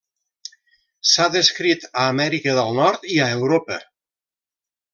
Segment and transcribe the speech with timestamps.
[1.09, 3.79] S'ha descrit a Amèrica del Nord i a Europa.